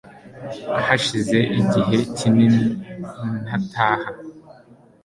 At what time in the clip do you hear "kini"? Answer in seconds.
2.17-2.47